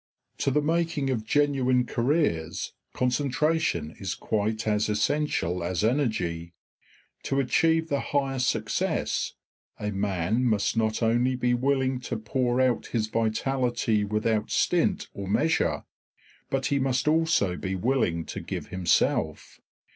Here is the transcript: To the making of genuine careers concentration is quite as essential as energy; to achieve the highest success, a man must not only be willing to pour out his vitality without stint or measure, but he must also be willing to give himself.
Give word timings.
To 0.39 0.49
the 0.49 0.63
making 0.63 1.11
of 1.11 1.27
genuine 1.27 1.85
careers 1.85 2.73
concentration 2.91 3.95
is 3.99 4.15
quite 4.15 4.67
as 4.67 4.89
essential 4.89 5.63
as 5.63 5.83
energy; 5.83 6.55
to 7.21 7.39
achieve 7.39 7.87
the 7.89 7.99
highest 7.99 8.49
success, 8.49 9.35
a 9.79 9.91
man 9.91 10.43
must 10.43 10.75
not 10.75 11.03
only 11.03 11.35
be 11.35 11.53
willing 11.53 11.99
to 12.09 12.17
pour 12.17 12.59
out 12.59 12.87
his 12.87 13.05
vitality 13.05 14.03
without 14.03 14.49
stint 14.49 15.07
or 15.13 15.27
measure, 15.27 15.83
but 16.49 16.65
he 16.73 16.79
must 16.79 17.07
also 17.07 17.55
be 17.55 17.75
willing 17.75 18.25
to 18.25 18.39
give 18.41 18.69
himself. 18.69 19.61